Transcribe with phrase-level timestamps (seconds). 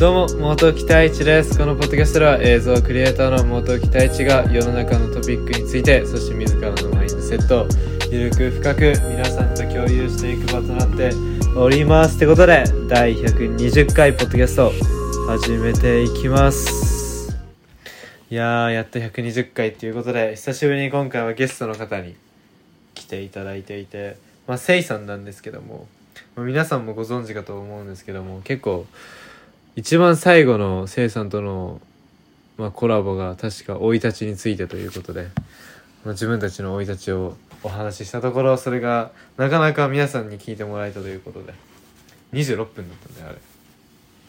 [0.00, 1.58] どうも、元木太一です。
[1.58, 7.68] このポッドキャストでは映像クリエイターの元木太一が世の中のトピックについて、そして自らのマインドセットを
[8.10, 11.10] ゆるく深く皆さんと共有していく場となって
[11.54, 12.16] おります。
[12.16, 14.72] ってことで、第120回ポッドキャスト
[15.28, 17.36] 始めていきます。
[18.30, 22.16] いやー、やっと120回ということで、久しぶりに今回はゲストの方に
[23.10, 25.86] ていただいていて、まあ、せいさんなんですけども、
[26.36, 28.86] まあ皆さんもご存知かと思うんですけども、結構、
[29.76, 31.80] 一番最後のせいさんとの、
[32.56, 35.28] まあ、コラボが確か生い立ちについてということで、
[36.04, 41.54] まあ、自分たちの生い立ちをお話ししたところそれがなかなか皆さんに聞いてもらえたということで
[42.32, 43.38] 26分だったんだよあれ。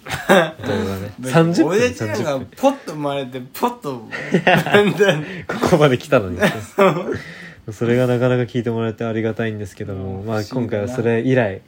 [0.67, 1.13] 動画ね。
[1.21, 1.65] 30分？
[1.67, 2.47] 俺たちなん30か分？
[2.57, 4.07] ポッと生まれてポッと
[5.59, 6.39] ここまで来たのに
[7.73, 10.25] それがなかなか聞いてもらえてありがたいんですけども、うん。
[10.25, 11.61] まあ今回はそれ以来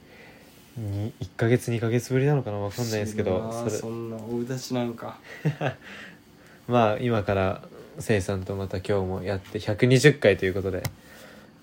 [0.76, 3.70] に1ヶ月2ヶ月ぶりなのかなわかんないですけどそそれ。
[3.70, 5.18] そんなおうたちなんか。
[6.66, 7.62] まあ今から
[7.98, 10.82] せいさんとまた今日もやって120回ということで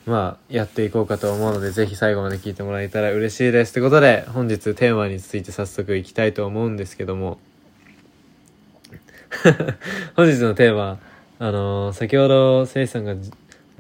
[0.06, 3.73] まあやっていこうかと思うのでぜひ最後まで聞いてもらえたら嬉しいです。
[3.73, 7.39] ということで本日テーマについて早速いきたいと思うんですけども。
[10.16, 11.00] 本日のテーマ
[11.39, 13.16] あのー先ほどせいさんが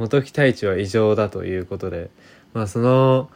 [0.01, 2.09] 元木太一は異常だということで
[2.55, 3.29] まあその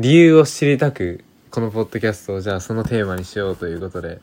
[0.00, 4.20] 理由を知りたくこのポッドキャストをじゃあそのテーマにしようということで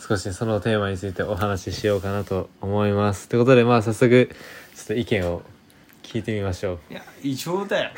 [0.00, 3.28] 少しそのテーマについてお話ししようかなと思います。
[3.28, 4.30] ということでまあ早速
[4.76, 5.42] ちょっと意見を
[6.04, 6.92] 聞いてみましょう。
[6.92, 7.90] いや異常だよ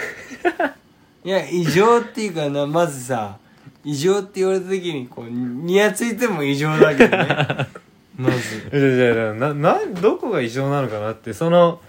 [1.23, 3.37] いや異常っていうかなまずさ
[3.85, 7.27] 異常って言われた時にこうにやついても異常だけどね
[8.17, 11.83] まずじゃじゃじゃななどこが異常なのかなってその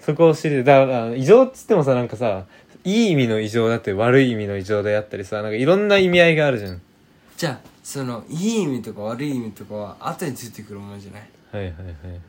[0.00, 2.44] そこを知りだから異常っつってもさなんかさ
[2.84, 6.80] いい意味の異常だって悪い意味の異常であったりさなんかいろんな意味合いがあるじゃん。
[7.36, 11.22] じゃあそのいい意味とか悪い意味とかは後についてくるもんじゃない？
[11.52, 12.20] はいはいはいはい。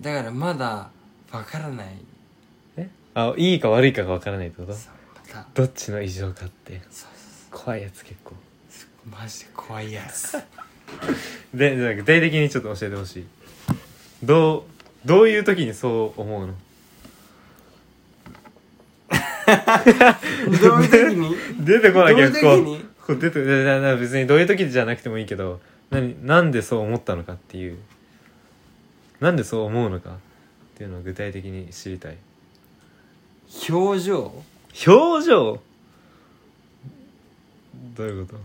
[0.00, 0.90] だからまだ
[1.30, 1.86] わからない。
[2.76, 2.88] え？
[3.14, 4.74] あいいか悪いかがわからないってこと？
[4.74, 5.46] そうまた。
[5.54, 6.80] どっちの異常かって。
[6.90, 7.08] そう
[7.50, 8.34] 怖いやつ結構。
[8.68, 10.36] そうマジで怖いやつ。
[11.54, 13.26] でじゃあ具体的にちょっと教えてほしい。
[14.22, 14.66] ど
[15.04, 16.54] うどういう時にそう思うの？
[20.62, 21.64] どういう時に？
[21.64, 22.84] 出てこなきゃどういう時に？
[23.06, 27.78] こう出てなな別にどういう時じゃなくてもいいけど何なんでそう思ったのかっていう。
[29.20, 30.14] なんでそう思うのかっ
[30.76, 32.16] ていうのを具体的に知りたい。
[33.70, 34.32] 表情？
[34.86, 35.60] 表情？
[37.96, 38.40] どういうこと、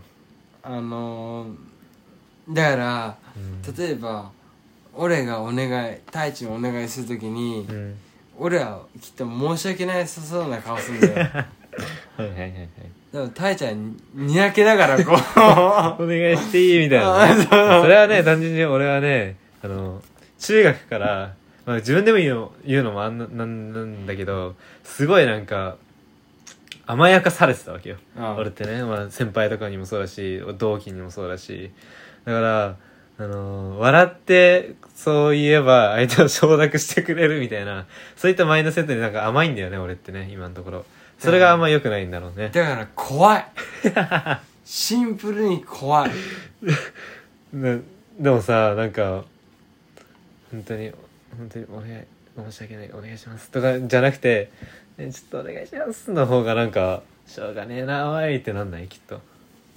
[0.64, 3.40] あのー、だからう
[3.72, 3.76] ん。
[3.76, 4.32] 例えば
[4.94, 7.98] 俺がお願い太一にお願いするときに、うん、
[8.40, 11.16] 俺はきっと申し訳ないさそうな顔するんだよ。
[11.16, 11.38] だ か
[12.18, 12.50] はいはいはい。
[12.52, 12.70] はい
[13.12, 13.72] ら太一は
[14.14, 15.16] にやけながらこう。
[16.04, 17.36] お願いしていいみたいな、あ
[17.82, 20.02] それはね単純に俺はねあの
[20.38, 21.34] 中学から、
[21.66, 25.78] まあ、自分でも言うの言うのもあんななんなんだけどすごいなんか
[26.86, 27.98] 甘やかされてたわけよ。
[28.18, 28.36] ああ。
[28.36, 31.72] 俺ってね、まあ、先輩とかにもそうだし同期にもそうだし。
[32.26, 32.76] だから
[33.20, 37.86] あの笑ってそう言えば相手を承諾してくれるみたいな
[38.16, 40.86] そういったマインドセットになんか甘いんだよね俺ってね今のところ。
[41.20, 42.48] それがあんま良くないんだろうね。
[42.48, 43.46] だから怖い。
[44.64, 46.12] シンプルに怖い。
[47.54, 47.80] で
[48.18, 49.26] でもさなんか
[50.52, 50.92] 本当に
[51.38, 52.06] 本当にお願い
[52.52, 54.50] 申し訳ないお願いしますとかじゃなくて
[54.98, 59.16] えちょっとお願いしますの方がなんかしょうがねえなおいってなんないきっと。
[59.16, 59.20] い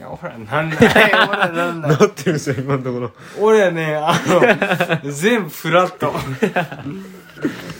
[0.02, 0.78] やほらなんない。
[1.26, 1.90] ほらなんない。
[1.90, 3.12] なってるじゃん今のところ。
[3.40, 4.42] 俺はねあの
[5.10, 6.12] 全部フラット。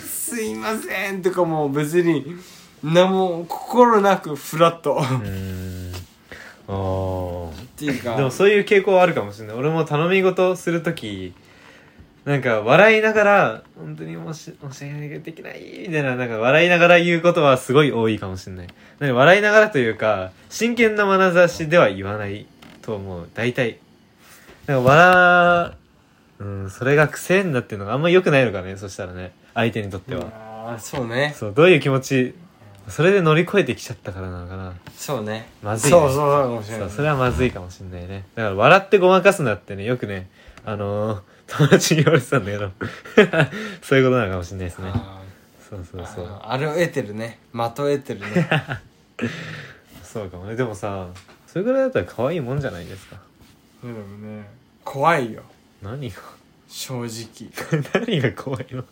[0.07, 1.23] すいません。
[1.23, 2.37] とかもう別に
[2.83, 4.99] 何も心なくフラット。
[5.01, 7.51] あー。
[7.51, 9.57] っていうかでもそういう傾向はあるかもしれない。
[9.57, 11.35] 俺も頼み事する時
[12.25, 18.69] なんか笑いながら本当に申し申しできないみたいななんか笑いながら言うことはすごい多いかもしれない。
[19.01, 22.47] なんか笑いながらというか真剣な眼差しでは言わない
[22.81, 23.79] と思う大体。
[24.67, 25.73] なんか笑
[26.39, 29.33] うんそれが癖になってるのがあんま良くないのかねそしたらね。
[29.55, 30.27] 相手にとっては、
[30.69, 31.35] ああそうね。
[31.37, 32.35] そうどういう気持ち
[32.89, 34.75] それで乗り越えてきちゃったからなのかな。
[34.97, 35.49] そうね。
[35.61, 35.99] まずいね。
[35.99, 36.89] そうそうそうかもしれない。
[36.89, 38.25] そうそれはまずいかもしんないね。
[38.37, 40.31] だから笑ってごまかすなってねよくね
[40.65, 42.73] あのー友達に言われてたんだけど。
[43.83, 44.91] そういうことなのかもしんないですね。
[44.95, 45.21] あ
[45.69, 46.25] そうそうーそう。
[46.27, 47.39] あのあれを得てるね。
[47.53, 48.49] 的を得てるね。
[50.03, 50.57] そうかもね。
[50.57, 51.09] でもさ
[51.47, 53.17] それぐらいだったら可愛いもんじゃないですか。
[53.83, 54.49] でもね。
[54.85, 55.43] 怖いよ。
[55.83, 56.17] 何が？
[56.69, 57.51] 正直。
[58.07, 58.85] 何が怖いの？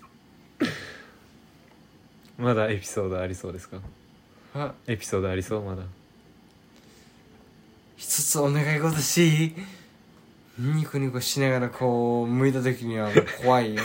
[2.39, 3.79] まだエピソードありそうですか？
[4.55, 4.73] あ。
[4.87, 5.63] エピソードありそう？
[5.63, 5.83] まだ。
[7.97, 9.55] 一つお願い事しい？
[10.61, 13.83] ニコニコしながらこう向いた時にはもう怖いよ。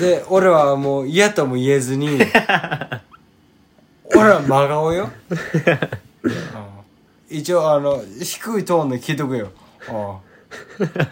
[0.00, 2.18] で俺はもう嫌とも言えずに
[4.16, 5.10] 俺は真顔よ。
[6.22, 6.30] うん。
[7.30, 9.52] 一応あの低いトーンで聞いとくよ。
[9.88, 10.18] あ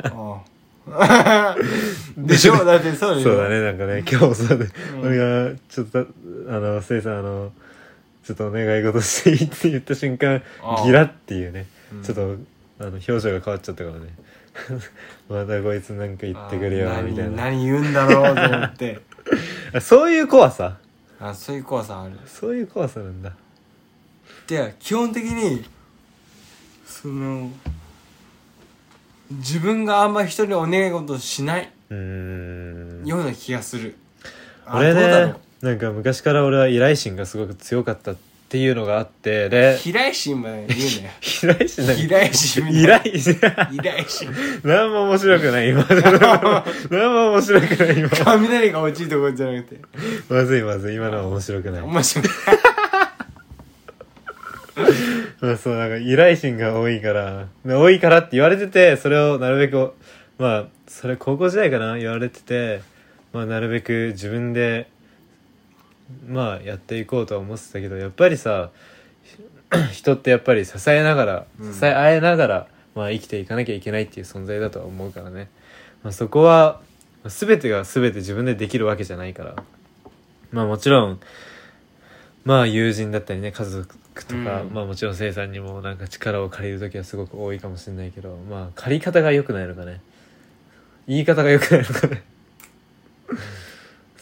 [0.04, 0.08] あ。
[0.08, 1.56] ああ。
[2.16, 2.64] でしょ？
[2.64, 3.30] だってそうでしょ？
[3.30, 4.64] そうだねなんかね今日そうで、
[4.94, 5.06] うん。
[5.06, 5.18] 俺
[5.52, 6.02] がちょっとあ
[6.58, 7.52] のせいさんあの
[8.24, 10.42] ちょっとお願い事していいって言った瞬間
[10.84, 12.02] ギラっていうね、うん。
[12.02, 12.36] ちょっと
[12.80, 14.14] あの表情が変わっちゃったからね。
[15.28, 17.44] またこいつなんか言ってくれよあみたいな。
[17.44, 19.00] 何何言うんだろうと思って。
[19.74, 20.78] あそういう怖さ？
[21.20, 22.14] あそういう怖さある。
[22.26, 23.32] そういう怖さなんだ。
[24.46, 25.64] で基本的に
[26.86, 27.50] その
[29.30, 33.06] 自分があんま人にお願い事をしないうーん。
[33.06, 33.94] ような気がする。
[34.66, 38.20] あ俺どうだろねなんか昔から俺は依頼心がすごく強かったって
[38.56, 41.12] いうのがあってうで飛来心まで言うね。
[41.20, 43.00] 依頼心飛来心み依たいな
[43.66, 44.30] 飛来心。
[44.64, 45.84] 何も面白くない今。
[46.90, 48.08] 何も面白くない今。
[48.08, 49.76] 雷が落ちるところじゃなくて。
[50.30, 50.94] まずいまずい。
[50.94, 51.82] 今のは面白くない。
[51.82, 52.28] 面白い。
[55.40, 57.48] まあそうなんか依頼心が多いから。
[57.66, 59.92] で多いからって言われててそれをなるべく
[60.38, 62.80] まあそれ高校時代かな言われてて
[63.32, 64.88] まあなるべく自分で
[66.26, 68.70] まあやっていこうとは思ってたけどやっぱりさ
[69.92, 71.74] 人ってやっぱり支えながらうん。
[71.74, 75.50] 支え合えながら、まあ生きていかなきゃいけないっていう存在だとは思うからね、
[76.02, 76.80] まあ、そこは
[77.22, 79.56] まあ全てが全て自分でできるわけじゃないから。
[80.50, 81.20] まあもちろん
[82.44, 83.94] まあ友人だったりね家族
[84.26, 84.70] とか、うん。
[84.72, 90.00] まあもちろん生さんにもなんか力を借りる時はすごく多いかもしれないけどまあ借り方が良くないのかね。
[91.06, 92.22] 言い方が良くないのかね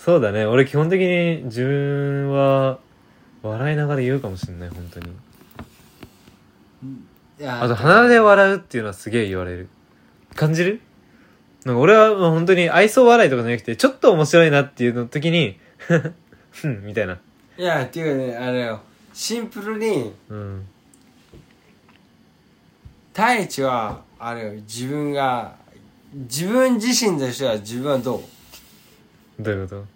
[0.07, 0.47] そうだね。
[0.47, 2.79] 俺基本的に自分は
[3.43, 5.09] 笑いながら言うかもしれない本当に。
[7.41, 9.69] いやあと鼻で笑うっていうのはすげえ言われる。
[10.37, 10.81] 感じる？
[11.65, 15.59] なんか俺はもう本当に愛想笑いとかじゃなくてちょっと面白いなっていうの時に
[16.53, 17.19] ふんみたいな。
[17.59, 18.81] いやっていうかねあれよ。
[19.13, 20.65] シンプルにうん。
[23.13, 25.57] 太一はあれよ自分が
[26.13, 28.23] 自分自身としては自分はど
[29.41, 29.43] う？
[29.43, 29.96] どういうこと？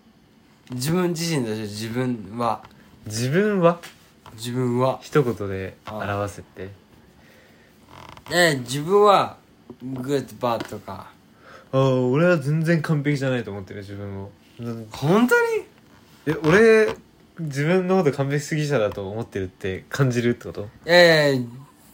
[0.70, 2.62] 自分自身として自分は。
[3.06, 3.80] 自分は？
[4.34, 4.98] 自分は。
[5.02, 6.70] 一言で表せて。
[8.32, 9.36] え自分は
[9.82, 11.10] グッドバッドとか。
[11.72, 14.30] ああ俺は全然完璧じゃないと思ってる自分を。
[14.60, 15.64] うん本当に？
[16.26, 16.94] え俺
[17.40, 20.68] 自分のこと完璧主義者だと思ってるって感じるってこと？
[20.84, 21.44] ええ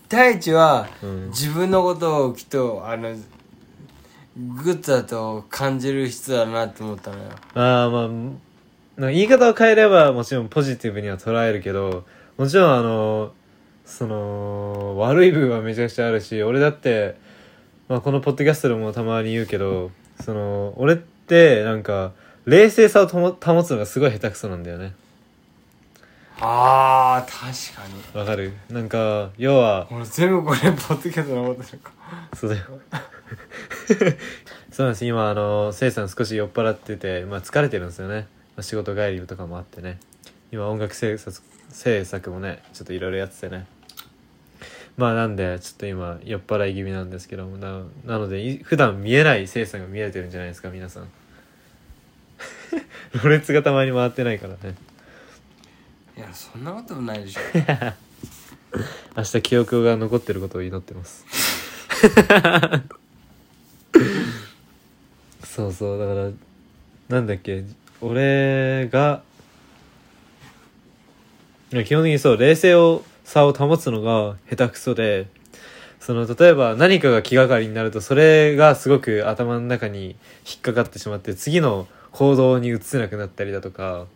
[0.04, 1.28] 太一はうん。
[1.28, 3.14] 自分のことをきっとあの
[4.36, 7.30] good だと感じる人だなって思ったのよ。
[7.54, 8.08] ああまあ
[8.98, 12.04] 言い方を変えればもちろんポジティブには捉えるけど
[12.38, 13.32] もちろんあの
[13.84, 17.16] その悪い部分はめちゃくちゃあるし俺だって、
[17.88, 19.90] まあ、このポッドキャストでもたまに言うけど
[20.20, 22.12] その俺ってなんか
[22.46, 24.94] 冷静さを保つのがすごい下手くそなんだよね。
[26.38, 27.40] ああ確
[27.74, 28.18] かに。
[28.18, 28.52] わかる？
[28.70, 31.92] なんか要は俺全部これポッドキャストのことるか。
[32.34, 32.64] そうだよ。
[34.70, 35.06] そうなんです。
[35.06, 39.98] 今あのせいさん少し酔っ払ってて、まあ、疲れてるんですよね、まあ、仕事帰りとかもあってね。
[40.50, 43.66] 今音楽制作制作もねちょっといろいろやっててね。
[44.96, 51.08] まあなんでちょっと今酔っ払い気味なんですけどもななのでい普段見えないせいさんが見えてるんじゃないですか皆さん。
[53.22, 54.74] ロレッツがたまに回ってないからね。
[56.16, 57.40] いやそんなこともないでしょ。
[59.16, 61.26] 明日記憶が残ってることを祈ってます。
[65.44, 66.30] そうそうだから
[67.08, 67.64] なんだっけ
[68.00, 69.22] 俺が
[71.70, 75.28] 基本的にそう冷静を差を保つのが下手くそで
[75.98, 84.06] その例えば何かが気がかりになるとそれがすごく頭の中に引っかかってしまって次の行動に移せなくなったりだとか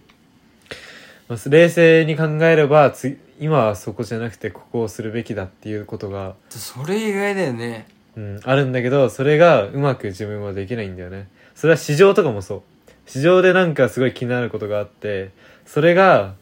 [1.28, 7.86] まあ冷静に考えればつ今はそこじゃなくてここをするべきだっていうことが、それ以外だよね。
[8.14, 11.26] うん、あるんだけどそれがうまく自分はできないんだよね。
[11.54, 12.62] それは市場とかもそう
[13.10, 15.32] 市場でなんかすごい気になることがあって
[15.66, 16.34] それが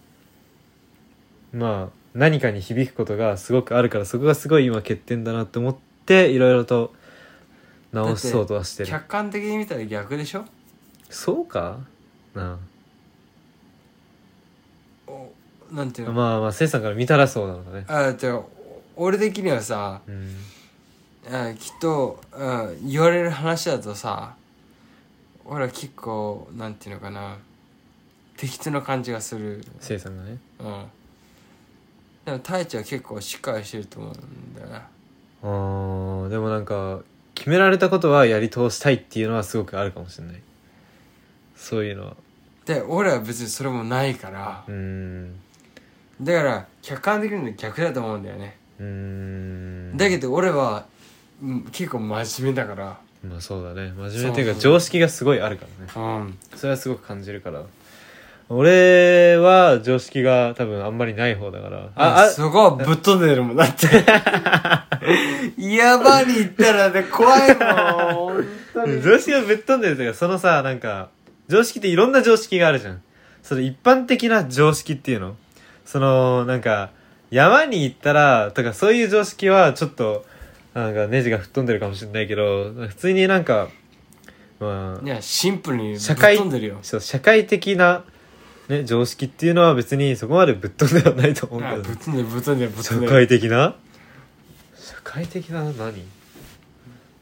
[1.54, 6.92] まあ何かに響くことがすごくあるからそこがすごい今欠点だなって思っていろいろと
[7.92, 8.90] 直そうとはしてる。
[8.90, 10.44] 客観的に見たら逆でしょ？
[11.08, 11.78] そうか？
[12.34, 12.58] な
[15.06, 15.32] お
[15.72, 17.84] なんていうの、あまあまあせいさんから見たらそうなのかね。
[17.88, 18.42] あじゃあ
[18.94, 20.36] 俺的にはさうん。
[21.30, 24.34] あきっと、うん、言われる話だとさ
[25.50, 27.38] 俺は結構なんていうのかな
[28.36, 29.64] 適当な感じがする。
[29.80, 30.38] せいさんがね。
[30.60, 30.84] うん。
[32.26, 34.76] でも太一は結構しっかりしてると思うんだよな。
[35.42, 37.00] あーでもなんか
[37.34, 40.40] 決められたことはやり通したいっていうのはすごくあるかもしれない。
[41.56, 42.16] そういうのは。
[42.66, 44.64] で俺は別にそれもないから。
[44.68, 45.34] うーん。
[46.20, 48.56] だから客観的には逆だと思うんだよね。
[48.78, 49.96] うーん。
[49.96, 50.86] だけど俺は
[51.42, 53.92] うん結構真面目だからまあそうだね。
[53.96, 56.08] 真面目っていうか常識がすごいあるからね。
[56.22, 56.38] うん。
[56.56, 57.62] それはすごく感じるから。
[58.50, 61.90] 俺は常識が多分あんまりない方だから。
[61.96, 63.86] ああそこはぶっ飛んでるもんだって。
[65.58, 69.02] 山に行ったらね怖いもん本当に。
[69.02, 71.10] 常識がぶっ飛んでるというかそのさなんか
[71.48, 73.02] 常識っていろんな常識があるじゃん。
[73.42, 75.36] その一般的な常識っていうの。
[75.84, 76.90] そのなんか
[77.30, 80.24] 山に行ったらとかそういう常識はちょっと
[80.74, 83.68] なんかネジが吹っ飛んでるかもしれないけど普通になんか
[84.60, 86.78] まあいやシンプルにぶっ社会飛んでるよ。
[86.82, 88.04] そう社会的な、
[88.68, 91.82] ね、常識っていうのは別にそこまでぶっ飛んではないと思うあけど。
[91.82, 93.12] ぶっ飛んでるぶっ飛んでるぶっ飛社んでる。
[93.12, 93.74] 会的な？
[94.76, 96.04] 社会的な何？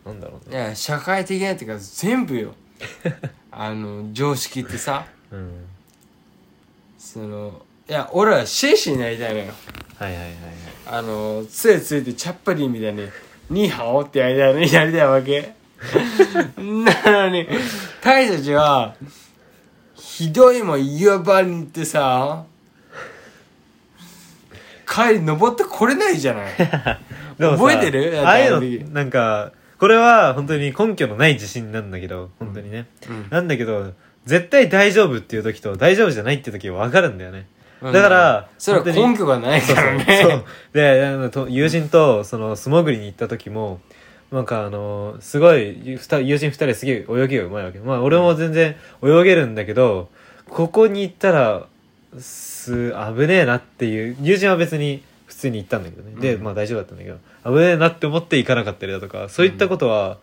[0.04, 2.54] なんだろういねや社会的なっていうか全部よ。
[3.50, 5.06] あの常識ってさ。
[5.30, 5.64] うん。
[6.98, 9.52] そのいや俺は紳士になりたいのよ。
[9.98, 10.34] はいはいはいはい。
[10.86, 13.08] あの杖ついてチャッパリンみたいに
[13.50, 15.54] 「ニーハオ」ってやりたいのやりたいわけ。
[16.56, 17.46] なのに
[18.00, 18.94] タイたちは
[19.94, 22.44] ひどいもん岩場に行ってさ
[24.88, 26.52] 帰り登ってこれないじゃない。
[27.38, 28.18] 覚えてる？
[28.24, 33.26] ああいうあのなんかこれは本当に根拠のない自信なんだけど本当にね、うん。
[33.30, 33.92] なんだけど
[34.24, 37.38] 絶対大丈夫っていう時と大丈夫じゃないっていう時は分かるんだよね。
[37.40, 37.55] うん
[37.92, 43.80] だからそれは根拠がないからそうねで友人とその素潜りに行った時も
[44.32, 45.98] なんかあのすごい友
[46.38, 47.78] 人二人すげえ泳ぎがうまいわけ。
[47.78, 50.08] まあ俺も全然泳げるんだけど
[50.48, 51.66] ここに行ったら
[52.18, 56.44] す危ねえなっていう友人は別に普通に行ったんだけどね、でうん。
[56.44, 60.18] まあ大丈夫だったんだけど危ねえなって思って行かなかったりだとかそういったことは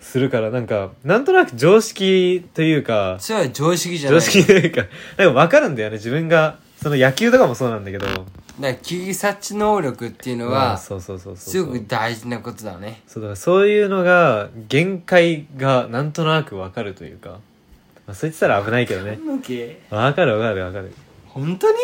[0.00, 4.20] するからなんかなんとなく常識というかそれは常識じゃない。
[4.20, 4.86] 常識というか
[5.16, 5.96] なんか分かるんだよね。
[5.96, 8.06] 自分がその野球とかもそうなんだけど。
[8.06, 8.24] だか
[8.60, 13.02] ら危機察知能力っていうのまあはそうそうそうそうすごく大事なことだね。
[13.06, 17.38] そうだからそういうのが限界がなんとなく分かるというか、ま
[18.08, 19.18] あ、そう言ってたら危ないけどね。
[19.26, 19.82] なんけ？
[19.90, 20.94] 分かる分かる分かる。
[21.28, 21.76] 本当に？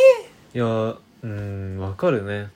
[0.54, 2.48] いやうーん分かるね。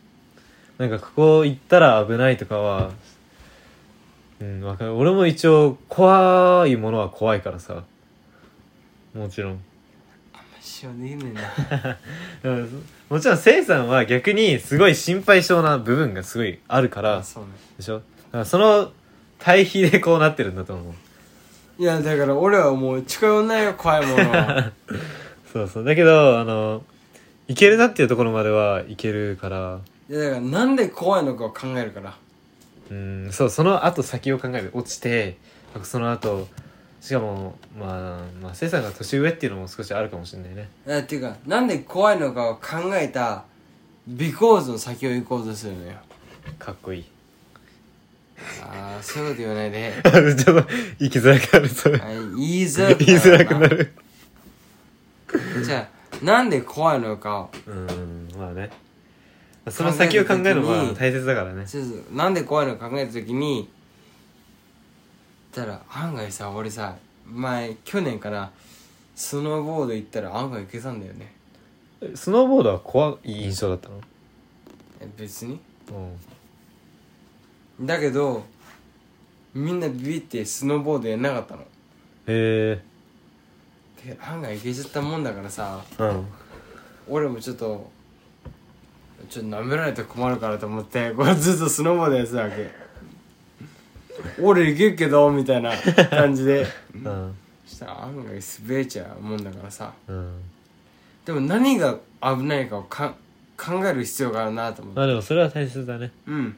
[0.78, 2.90] なんかここ行ったら危ないとかは
[4.40, 4.94] うん分かる。
[4.94, 7.82] 俺も一応怖いものは怖いからさ。
[9.14, 9.60] もちろん
[10.66, 11.32] しょうできね
[12.44, 12.50] えな。
[12.50, 17.50] う んもちろんせいさんは逆にすごい心配性な部分がすごいあるからあそうね。
[17.78, 17.96] でしょ？
[17.96, 18.90] だからその
[19.38, 21.82] 対比でこうなってるんだと思う。
[21.82, 24.72] いやだから俺はもう近寄んないよ怖いものは。
[25.52, 25.84] そうそう。
[25.84, 26.82] だけどあの
[27.48, 29.78] いけるなっていうところまではいけるから。
[30.08, 32.16] いやだからなんで怖いのかを考えるから。
[32.90, 35.36] うんそうその後先を考える落ちて
[35.82, 36.48] その後
[37.00, 40.68] しかもまあまあせいさんが年上っていうのも少しあるかもしれないね。
[40.86, 43.44] いやっていうかなんで怖いのかを考えた
[44.08, 45.94] 尾行図の先を行こうとするのよ。
[46.58, 47.04] かっこいい。
[48.62, 49.92] ああそういうこと言わないで。
[50.44, 51.98] ちょっと生きづらくなるそれ。
[52.00, 53.92] あ言いづらく言いづらくなる。
[55.64, 55.88] じゃ
[56.22, 57.50] あなんで怖いのかを。
[57.66, 58.70] うんまあね。
[59.68, 61.66] その先を考えるのは大切だからね。
[61.66, 63.68] そうそうなんで怖いのか考えた時に
[65.56, 66.96] たら案外さ俺さ
[67.26, 68.50] 前去年かな
[69.14, 71.34] スノーボード行ったら案外行けたんだよね。
[72.14, 73.98] スノーボードは怖い印象だったの？
[75.00, 75.58] え別に。
[77.78, 77.86] うん。
[77.86, 78.44] だけど
[79.54, 81.62] みんなビビってスノーボードやんなかったの。
[82.26, 82.82] へ
[84.04, 86.26] で案外行けちゃったもんだからさえうん。
[87.08, 87.90] 俺もちょっと
[89.30, 92.85] ちょっと舐められて困るからと思ってこれずっとスノーボードやってたわけ
[94.40, 95.72] 俺行けるけどみたいな
[96.10, 96.66] 感じで。
[96.94, 97.34] うん。
[97.66, 99.92] そしたら案外滑れちゃうもんだからさ。
[100.08, 100.42] うん。
[101.24, 103.14] でも何が危ないかをか
[103.56, 105.00] 考える必要があるなと思って。
[105.00, 106.12] まあでもそれは大切だね。
[106.26, 106.56] うん。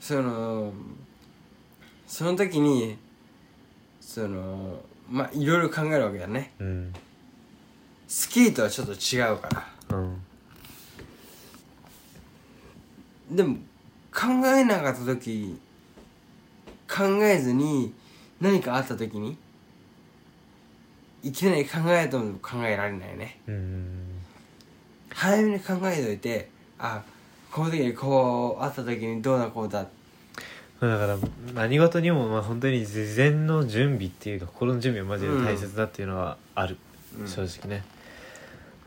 [0.00, 0.72] その
[2.06, 2.96] その時に
[4.00, 6.52] そのまあいろいろ考えるわけだね。
[6.58, 6.92] うん。
[8.08, 9.48] スキーとはちょっと違うか
[9.90, 9.96] ら。
[9.96, 10.16] うん。
[13.30, 13.56] でも
[14.12, 15.56] 考えなかった時
[16.90, 17.92] 考えずに
[18.40, 19.36] 何かあった時に
[21.22, 23.38] いきなり考えても考えられないね。
[23.46, 23.86] うん
[25.12, 27.02] 早めに考えといてあ
[27.50, 29.86] この時にこうあった時にどうだこうだ。
[30.80, 31.18] だから
[31.54, 36.78] 何事にもまあ本当に事前の準備っていうか心の準備はマジで大切だっていうのはある、
[37.20, 37.28] うん。
[37.28, 37.84] 正直ね、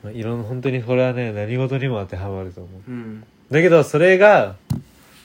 [0.03, 2.91] まあ、いろん本当にこれはね何事にも当てはまると思う。
[2.91, 3.23] うん。
[3.51, 4.55] だけどそれが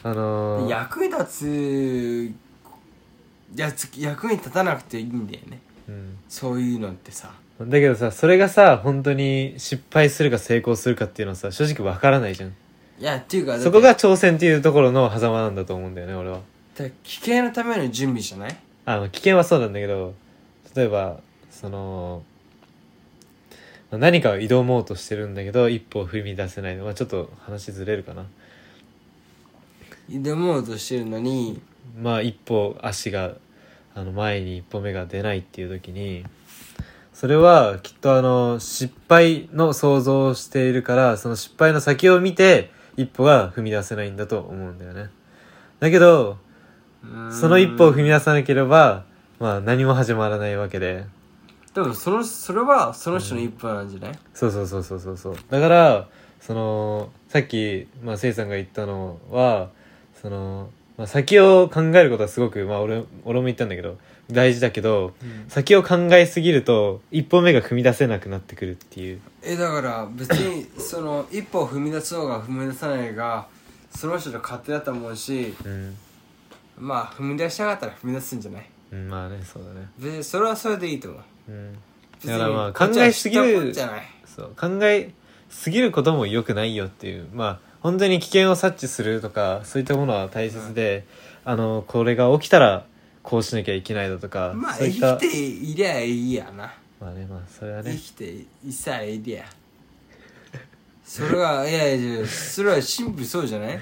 [0.03, 2.33] あのー役に立つ
[3.55, 5.61] やつ役に立たなくていいんだよね。
[5.89, 6.17] うん。
[6.29, 7.33] そういうのってさ。
[7.61, 12.51] だけどさそれがさ本当に失敗するか成功するかっていうのはさ正直わからないじゃん。
[13.01, 16.41] いやっていうかそこが挑戦っていうところの狭間なんだと思うんだよね俺は。
[17.03, 18.57] 危険のための準備じゃない？
[18.85, 20.15] あの危険はそうなんだけど
[20.77, 21.19] 例えば
[21.51, 22.23] その
[23.91, 28.25] まあ何かを挑もうとしてるんだけど一歩踏み出せないのはちょっと話ずれるかな。
[30.09, 31.61] 挑もうとしてるのに
[31.97, 33.35] まあ一歩足が
[33.95, 36.25] あの前に一歩目が出ないっていう時に
[37.13, 45.11] それはきっとあの失敗の想像をしているからその失敗の先を見て一歩が踏み出せないんだと思うんだよね。
[45.81, 46.39] だけど
[47.31, 49.05] その一歩を踏み出さなければ
[49.39, 51.07] まあ何も始まらないわけで。
[51.75, 55.37] でもそのそれはその人の一歩なんじゃない、そうそうそうそうそうそう。
[55.49, 56.09] だから
[56.41, 59.71] そのさっき、まあ、せいさんが言ったのは
[60.21, 63.97] その、まあ、先を考えることはすごく、まあ、俺俺も言ったんだけど
[64.31, 65.15] 大事だけど
[65.49, 69.21] 先を考えすぎると一歩目が踏み出せなくなってくるっていう。
[69.43, 73.47] えだから別に その一歩を踏み出そうが踏み出さないが
[73.95, 75.97] その人の勝手だと思うしうん、
[76.77, 78.67] まあ踏み出したかったら踏み出すんじゃない？
[78.93, 79.89] うん、まあねそうだね。
[79.99, 81.53] 別にそれはそれでいいと思う。
[81.53, 81.75] うん。
[82.27, 83.73] だからまあ考えすぎる
[84.27, 85.13] そう考え
[85.49, 87.29] すぎることも良くないよっていう。
[87.33, 91.05] まあ本当に危険を察知するとかそういったものは大切で、
[91.45, 92.85] あのこれが起きたら
[93.23, 96.75] こうしなきゃいけないだとか、まあ生きていりゃいいやな。
[97.01, 99.45] まあねまあそれは生ねきていさえいりゃ。
[101.05, 103.79] それはいやいやそれはシンプルそうじゃない？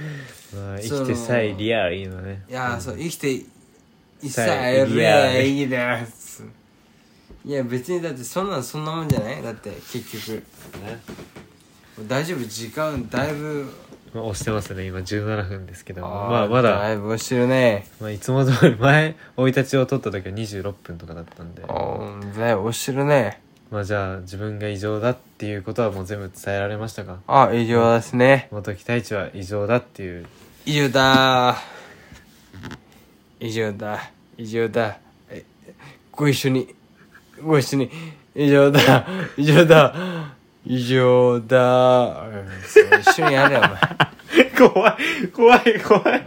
[0.55, 2.45] まあ生きてさえリアルいいのね。
[2.49, 3.45] いや、そう生きてい
[4.29, 6.45] ささええりゃいいです
[7.45, 9.43] いや別にだってそんなんそんなもんじゃない？
[9.43, 10.45] だって結局。
[10.85, 11.01] ね。
[12.07, 12.45] 大丈夫？
[12.45, 13.73] 時間だいぶ
[14.17, 14.87] まあ、押してますね。
[14.87, 17.87] 今17分ですけどーまあまだ、だいぶ押してるね。
[18.01, 21.63] まあ、いつも通り 前生い立ちを取った時は26分とかだったんで。
[21.63, 21.65] う
[22.27, 23.41] んだいぶ押してるね。
[23.71, 27.19] まあじゃあ自分が異常だっていうことはもう全部伝えられましたか？
[27.27, 28.49] あ異常ですね。
[28.53, 30.27] 元木太一は異常だっていう。
[30.65, 31.57] 異常だ
[33.41, 34.11] 異常だ。
[34.39, 34.99] 異常だ。
[35.31, 35.45] え
[36.13, 36.75] ご一緒に
[37.43, 37.91] ご一緒に。
[38.35, 39.07] 異常だ。
[39.37, 39.95] 異常だ
[40.69, 42.27] 異常だ。
[43.01, 44.51] 一緒にやれよお前。
[44.59, 46.27] 怖い怖い怖い。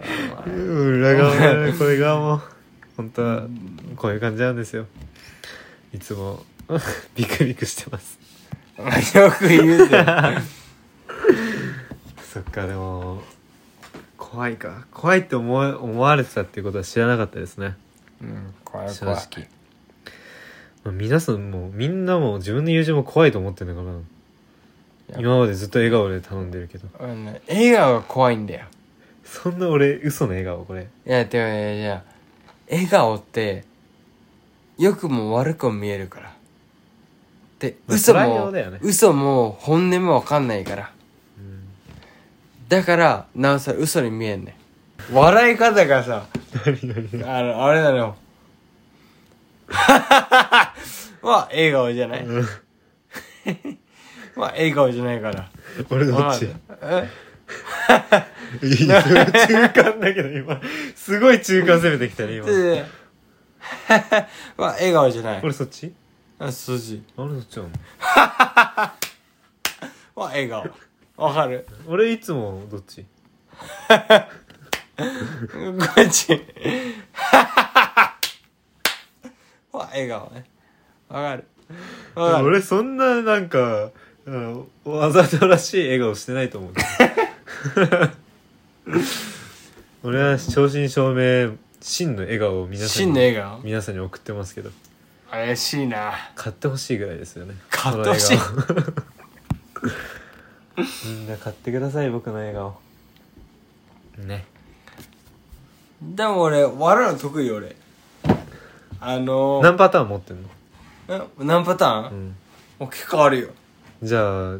[0.50, 2.42] 裏側もねこれ側も。
[2.96, 3.44] 本当は
[3.98, 4.86] こういう感じなんですよ。
[5.94, 6.42] いつも。
[7.16, 8.18] ビクビクしてます。
[9.18, 10.06] よく言うぜ
[12.32, 13.22] そっかでも
[14.16, 14.86] 怖いか。
[14.94, 17.76] 怖いって思わ思われてたっていうことは知らなかったですね。
[18.22, 19.22] うん怖い正怖い。
[19.22, 19.48] 直。
[20.86, 23.98] まあ皆さんもみんなも自分の友人も怖いと思ってるのかな。
[23.98, 24.00] や
[25.18, 26.88] 今までずっと笑顔で頼んでるけど。
[27.00, 28.66] うんね笑顔が怖いんだよ。
[29.24, 30.88] そんな俺嘘の笑顔これ。
[31.06, 32.04] いやでもいやいや
[32.70, 33.64] 笑顔って
[34.78, 36.34] 良くも悪くも見えるから。
[37.60, 38.80] でまあ嘘も、うだよね。
[38.82, 40.92] 嘘も本音も分かんないから。
[41.38, 41.64] うん。
[42.70, 44.56] だからなおさら嘘に見えんね
[45.12, 45.16] ん。
[45.16, 46.26] 笑い方がさ
[47.26, 48.16] あのあれなのよ。
[49.70, 52.26] まあ笑顔じゃない？
[52.26, 52.46] うん
[54.40, 55.50] まあ笑顔じゃないから。
[55.90, 56.48] 俺どっち？
[56.82, 57.10] え？
[58.64, 60.62] いや中間だけど今。
[60.96, 62.46] すごい中間攻めてきたね今。
[62.46, 62.86] で
[64.56, 65.42] まあ笑顔じゃない。
[65.44, 65.94] 俺そっち？
[66.40, 67.04] あそっち。
[67.18, 67.70] 俺そっちなの？
[67.70, 67.74] ま
[68.16, 68.96] あ
[70.16, 70.66] 笑顔。
[71.18, 71.68] わかる。
[71.86, 73.04] 俺いつもどっち？
[73.04, 73.08] こ
[76.02, 76.42] っち。
[79.74, 80.46] まあ笑顔ね。
[81.10, 81.44] わかる。
[82.16, 82.46] わかる。
[82.46, 83.92] 俺そんななんか
[84.28, 86.74] あのわざとらしい笑顔してないと思う
[90.04, 91.52] 俺は正真正銘
[91.82, 93.60] 真の笑顔を皆さん真にの笑顔？
[93.64, 94.70] 皆さんに送ってますけど。
[95.32, 96.14] 怪しいな。
[96.36, 97.56] 買ってほしいぐらいですよね。
[97.70, 98.38] 買ってほしい。
[98.38, 98.94] この笑顔。
[101.06, 102.80] みんな買ってください僕の笑顔。
[104.18, 104.46] ね。
[106.02, 107.76] でも俺笑うの得意よ俺。
[109.02, 110.50] あの何パターン持ってんの？
[111.08, 112.36] え何パターン、うん。
[112.80, 113.50] もう結構あるよ
[114.02, 114.58] じゃあ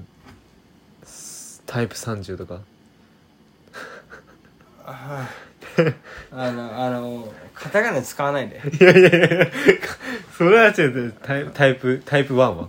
[1.04, 2.62] すタイプ30とか？
[4.86, 5.30] あ
[6.32, 8.62] あのあのカタカナ使わないで。
[8.80, 9.48] いやいやいや
[10.38, 12.68] それは違うタイタイプタイプ1は？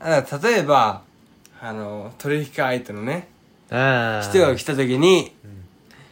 [0.00, 1.02] あ例えば
[1.60, 3.28] あの取引相手のね
[3.70, 5.32] ああ人が来た時に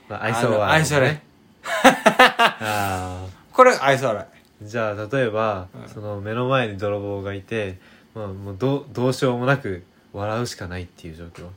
[0.09, 1.23] まあ、愛想は、愛想ね
[1.65, 5.89] あこれ愛想笑あじゃあ例えば、うん。
[5.89, 7.79] その目の前に泥棒がいて
[8.15, 11.49] まあもうどうどうしようもなく笑うしかないっていう状況。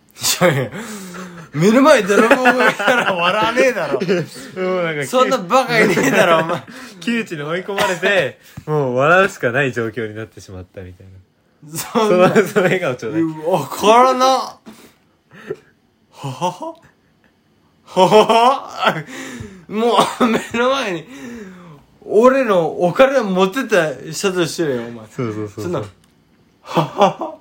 [0.49, 0.71] いやいや
[1.53, 3.99] 目の前に泥棒がいたら笑わねえだろ。
[3.99, 6.63] もうなんかそんなバカいねえだろお前。
[6.99, 11.13] 窮地に追い込まれてもう笑うしかない状況になってしまったみたいな。
[11.77, 12.29] そそんな。
[12.29, 13.23] のその笑顔ちょうだい。
[13.23, 14.25] わからな。
[14.25, 14.59] は
[16.11, 16.75] はは？
[17.85, 19.03] ははは？
[19.67, 21.05] もう目の前に
[22.03, 25.07] 俺のお金を持ってた人としてるよお前。
[25.07, 25.63] そうそうそう。
[25.65, 25.83] そんな
[26.67, 27.37] ははは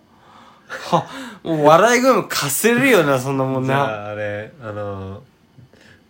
[0.99, 1.07] は
[1.43, 5.23] もう笑い声もかせるよなそんなもんじゃああれあの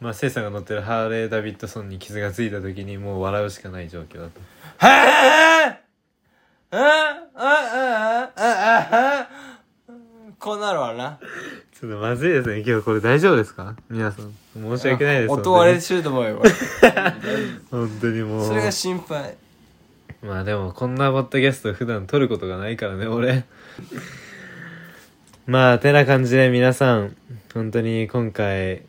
[0.01, 4.41] まあせいさんが乗ってるハーレー・ダビッドソンに傷がついた時にもう笑うしかない状況だと
[4.79, 5.79] は
[6.71, 6.79] ああ
[7.35, 9.29] ああああ
[10.39, 11.19] こうなるわな
[11.79, 16.43] ちょっとまずいですね今日これ大丈夫ですか皆さん申し訳ないです音割れてると思うよ
[17.71, 19.37] 本当にもうそれが心配
[20.27, 23.45] まあでもこんなポッドキャスト普段撮ることがないからね俺。
[25.47, 27.17] まあてな感じで皆さん。
[27.55, 28.83] 本当に今回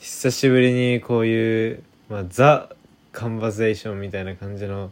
[0.00, 2.70] 久しぶりにこういう、まあ、ザ・
[3.12, 4.90] カンバゼーションみたいな感じの、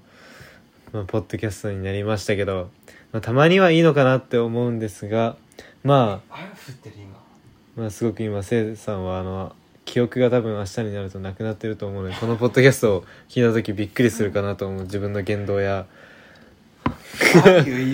[0.93, 2.71] まあ、ポッドキャストになりましたけど、
[3.11, 5.37] まあ、たまにはいいのかなって思うんですが
[5.83, 7.19] まあ雨降ってる今。
[7.77, 9.57] まあすごく今せいさんはあの
[9.93, 14.83] 記憶が多分明日になるとなくなってると思うのでこのポッドキャストを聞いた時びっくりするかなと思う。
[14.85, 15.85] 自分の言動や。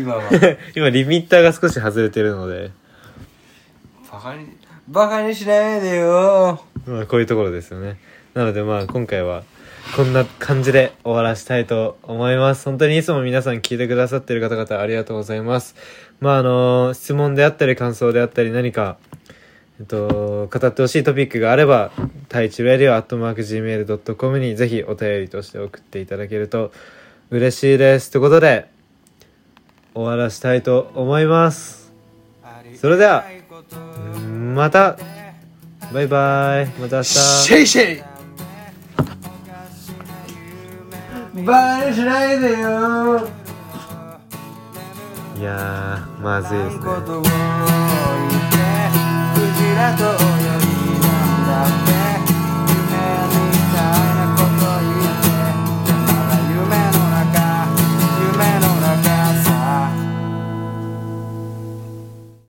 [0.01, 0.23] 今は。
[0.77, 2.71] 今リミッターが少し外れてるので、
[4.13, 4.47] バカに
[4.87, 6.63] バカにしないでよ。
[6.87, 7.99] まあ、こういうところですよね。
[8.33, 9.43] なのでまあ今回は
[9.97, 12.65] こんな感じで終わらしたいと思います。
[12.65, 15.75] 本当にいつも皆さん聞いてくださってる方々ありがとうございます。
[16.21, 18.99] まああの質問であったり感想であったり何か
[19.81, 21.93] えっと、語ってほしいトピックがあれば、
[22.25, 26.73] 太一ラディオアットマーク Gmail.com にぜひお便りとして送っていただけると
[27.31, 28.11] 嬉しいです。
[28.11, 28.69] ということで、
[29.95, 31.93] 終わらしたいと思います。
[32.81, 33.25] それでは、
[34.55, 34.99] また、
[35.93, 36.67] バイバイ。
[36.81, 37.09] また明日。
[37.09, 38.03] シェイシェイ
[41.45, 43.29] バカにしないでよ
[45.39, 46.79] いやー、まずいです
[48.33, 48.38] ね。
[49.59, 50.38] tirar